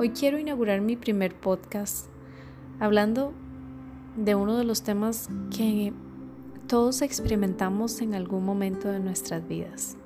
Hoy 0.00 0.12
quiero 0.12 0.38
inaugurar 0.38 0.80
mi 0.80 0.96
primer 0.96 1.34
podcast 1.34 2.06
hablando 2.78 3.34
de 4.16 4.34
uno 4.34 4.56
de 4.56 4.64
los 4.64 4.82
temas 4.82 5.28
que 5.54 5.92
todos 6.68 7.02
experimentamos 7.02 8.00
en 8.00 8.14
algún 8.14 8.46
momento 8.46 8.90
de 8.90 8.98
nuestras 8.98 9.46
vidas. 9.46 9.98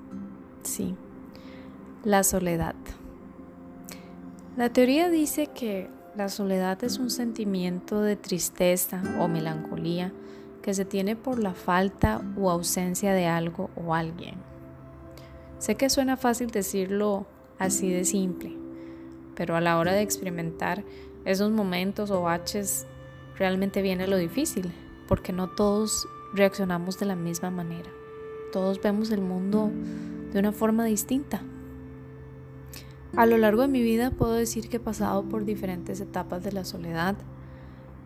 Sí, 0.64 0.96
la 2.02 2.24
soledad. 2.24 2.74
La 4.56 4.68
teoría 4.68 5.10
dice 5.10 5.46
que 5.54 5.88
la 6.16 6.28
soledad 6.28 6.82
es 6.82 6.98
un 6.98 7.10
sentimiento 7.10 8.00
de 8.00 8.16
tristeza 8.16 9.00
o 9.20 9.28
melancolía 9.28 10.12
que 10.60 10.74
se 10.74 10.84
tiene 10.84 11.14
por 11.14 11.38
la 11.38 11.54
falta 11.54 12.20
o 12.36 12.50
ausencia 12.50 13.12
de 13.12 13.28
algo 13.28 13.70
o 13.76 13.94
alguien. 13.94 14.34
Sé 15.58 15.76
que 15.76 15.88
suena 15.88 16.16
fácil 16.16 16.50
decirlo 16.50 17.28
así 17.60 17.92
de 17.92 18.04
simple, 18.04 18.63
pero 19.34 19.56
a 19.56 19.60
la 19.60 19.78
hora 19.78 19.92
de 19.92 20.02
experimentar 20.02 20.84
esos 21.24 21.50
momentos 21.50 22.10
o 22.10 22.22
baches 22.22 22.86
realmente 23.36 23.82
viene 23.82 24.06
lo 24.06 24.16
difícil, 24.16 24.72
porque 25.08 25.32
no 25.32 25.48
todos 25.48 26.06
reaccionamos 26.34 26.98
de 26.98 27.06
la 27.06 27.16
misma 27.16 27.50
manera. 27.50 27.90
Todos 28.52 28.80
vemos 28.80 29.10
el 29.10 29.20
mundo 29.20 29.70
de 30.32 30.38
una 30.38 30.52
forma 30.52 30.84
distinta. 30.84 31.42
A 33.16 33.26
lo 33.26 33.38
largo 33.38 33.62
de 33.62 33.68
mi 33.68 33.82
vida 33.82 34.10
puedo 34.10 34.32
decir 34.32 34.68
que 34.68 34.78
he 34.78 34.80
pasado 34.80 35.22
por 35.24 35.44
diferentes 35.44 36.00
etapas 36.00 36.42
de 36.42 36.52
la 36.52 36.64
soledad, 36.64 37.16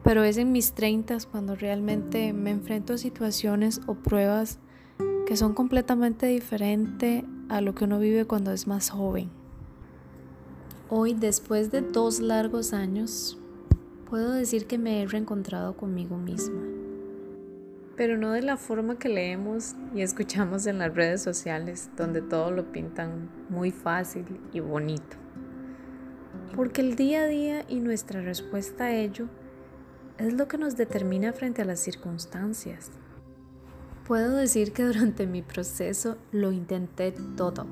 pero 0.03 0.23
es 0.23 0.37
en 0.37 0.53
mis 0.53 0.73
treintas 0.73 1.27
cuando 1.27 1.57
realmente 1.57 2.33
me 2.33 2.51
enfrento 2.51 2.95
a 2.95 2.99
situaciones 2.99 3.81
o 3.87 3.95
pruebas 3.95 4.59
que 5.27 5.37
son 5.37 5.55
completamente 5.55 6.27
diferentes 6.27 7.25
a 7.49 7.61
lo 7.61 7.75
que 7.75 7.85
uno 7.85 7.99
vive 7.99 8.27
cuando 8.27 8.53
es 8.53 8.67
más 8.67 8.91
joven. 8.91 9.38
Hoy, 10.91 11.13
después 11.13 11.71
de 11.71 11.83
dos 11.83 12.19
largos 12.19 12.73
años, 12.73 13.39
puedo 14.09 14.33
decir 14.33 14.67
que 14.67 14.79
me 14.79 15.03
he 15.03 15.07
reencontrado 15.07 15.77
conmigo 15.77 16.17
misma. 16.17 16.63
Pero 17.95 18.17
no 18.17 18.33
de 18.33 18.41
la 18.41 18.57
forma 18.57 18.99
que 18.99 19.11
leemos 19.11 19.75
y 19.95 20.01
escuchamos 20.01 20.67
en 20.67 20.79
las 20.79 20.95
redes 20.95 21.21
sociales, 21.21 21.91
donde 21.95 22.23
todo 22.23 22.51
lo 22.53 22.73
pintan 22.73 23.29
muy 23.51 23.71
fácil 23.71 24.25
y 24.55 24.61
bonito. 24.61 25.19
Porque 26.57 26.81
el 26.81 26.97
día 26.97 27.25
a 27.25 27.27
día 27.27 27.67
y 27.69 27.81
nuestra 27.81 28.23
respuesta 28.23 28.85
a 28.85 28.95
ello 28.95 29.27
es 30.17 30.33
lo 30.33 30.49
que 30.49 30.57
nos 30.57 30.79
determina 30.79 31.35
frente 31.35 31.61
a 31.61 31.67
las 31.67 31.81
circunstancias. 31.81 32.93
Puedo 34.07 34.37
decir 34.37 34.73
que 34.73 34.85
durante 34.85 35.27
mi 35.27 35.43
proceso 35.43 36.17
lo 36.33 36.51
intenté 36.51 37.13
todo. 37.37 37.67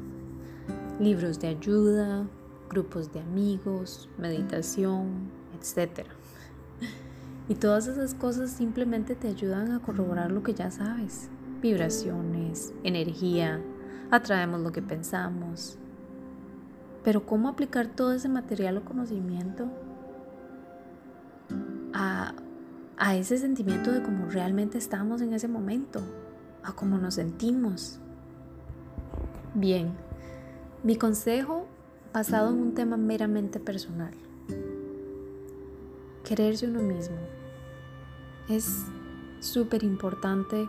Libros 1.01 1.41
de 1.41 1.49
ayuda, 1.49 2.27
grupos 2.69 3.13
de 3.13 3.21
amigos, 3.21 4.09
meditación, 4.19 5.31
etc. 5.59 6.07
Y 7.49 7.55
todas 7.55 7.87
esas 7.87 8.15
cosas 8.15 8.51
simplemente 8.51 9.15
te 9.15 9.29
ayudan 9.29 9.73
a 9.73 9.81
corroborar 9.81 10.33
lo 10.33 10.43
que 10.43 10.55
ya 10.55 10.71
sabes. 10.71 11.29
Vibraciones, 11.63 12.73
energía, 12.83 13.61
atraemos 14.11 14.61
lo 14.61 14.73
que 14.73 14.83
pensamos. 14.83 15.79
Pero 17.05 17.25
¿cómo 17.25 17.49
aplicar 17.49 17.87
todo 17.87 18.13
ese 18.13 18.29
material 18.29 18.79
o 18.79 18.85
conocimiento 18.85 19.69
a, 21.95 22.35
a 22.97 23.17
ese 23.17 23.39
sentimiento 23.39 23.93
de 23.93 24.03
cómo 24.03 24.27
realmente 24.27 24.77
estamos 24.77 25.21
en 25.23 25.33
ese 25.33 25.47
momento? 25.47 26.01
A 26.65 26.73
cómo 26.73 26.99
nos 26.99 27.15
sentimos. 27.15 28.01
Bien, 29.55 29.93
mi 30.83 30.97
consejo 30.97 31.69
basado 32.17 32.49
en 32.49 32.61
un 32.61 32.73
tema 32.73 32.97
meramente 32.97 33.61
personal. 33.61 34.15
Quererse 36.25 36.67
uno 36.67 36.81
mismo. 36.81 37.19
Es 38.49 38.87
súper 39.41 39.85
importante 39.85 40.67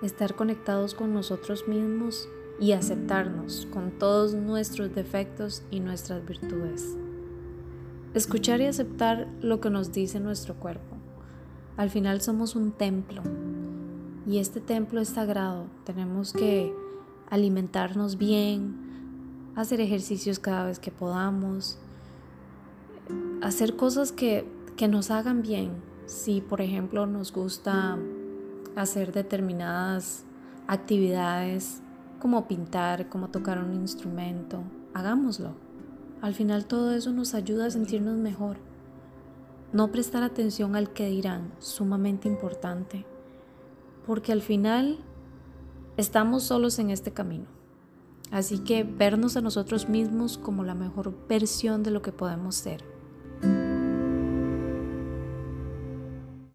estar 0.00 0.34
conectados 0.34 0.94
con 0.94 1.12
nosotros 1.12 1.68
mismos 1.68 2.30
y 2.58 2.72
aceptarnos 2.72 3.68
con 3.70 3.90
todos 3.90 4.32
nuestros 4.32 4.94
defectos 4.94 5.62
y 5.70 5.80
nuestras 5.80 6.24
virtudes. 6.24 6.96
Escuchar 8.14 8.62
y 8.62 8.64
aceptar 8.64 9.28
lo 9.42 9.60
que 9.60 9.68
nos 9.68 9.92
dice 9.92 10.18
nuestro 10.18 10.54
cuerpo. 10.54 10.96
Al 11.76 11.90
final 11.90 12.22
somos 12.22 12.56
un 12.56 12.72
templo 12.72 13.22
y 14.26 14.38
este 14.38 14.62
templo 14.62 15.02
es 15.02 15.10
sagrado. 15.10 15.66
Tenemos 15.84 16.32
que 16.32 16.72
alimentarnos 17.28 18.16
bien, 18.16 18.89
hacer 19.56 19.80
ejercicios 19.80 20.38
cada 20.38 20.64
vez 20.64 20.78
que 20.78 20.90
podamos, 20.90 21.78
hacer 23.42 23.76
cosas 23.76 24.12
que, 24.12 24.46
que 24.76 24.88
nos 24.88 25.10
hagan 25.10 25.42
bien. 25.42 25.72
Si, 26.06 26.40
por 26.40 26.60
ejemplo, 26.60 27.06
nos 27.06 27.32
gusta 27.32 27.98
hacer 28.76 29.12
determinadas 29.12 30.24
actividades 30.66 31.82
como 32.20 32.46
pintar, 32.46 33.08
como 33.08 33.28
tocar 33.28 33.58
un 33.58 33.74
instrumento, 33.74 34.62
hagámoslo. 34.94 35.54
Al 36.20 36.34
final 36.34 36.66
todo 36.66 36.92
eso 36.92 37.12
nos 37.12 37.34
ayuda 37.34 37.66
a 37.66 37.70
sentirnos 37.70 38.16
mejor. 38.18 38.58
No 39.72 39.90
prestar 39.90 40.22
atención 40.22 40.76
al 40.76 40.92
que 40.92 41.08
dirán, 41.08 41.52
sumamente 41.60 42.28
importante, 42.28 43.06
porque 44.06 44.32
al 44.32 44.42
final 44.42 44.98
estamos 45.96 46.42
solos 46.42 46.78
en 46.78 46.90
este 46.90 47.12
camino. 47.12 47.59
Así 48.30 48.58
que 48.60 48.84
vernos 48.84 49.36
a 49.36 49.40
nosotros 49.40 49.88
mismos 49.88 50.38
como 50.38 50.64
la 50.64 50.74
mejor 50.74 51.14
versión 51.28 51.82
de 51.82 51.90
lo 51.90 52.02
que 52.02 52.12
podemos 52.12 52.54
ser. 52.54 52.89